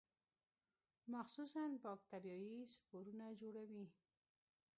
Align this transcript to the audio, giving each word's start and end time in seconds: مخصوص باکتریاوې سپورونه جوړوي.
مخصوص 1.13 1.53
باکتریاوې 1.83 2.57
سپورونه 2.73 3.25
جوړوي. 3.41 3.85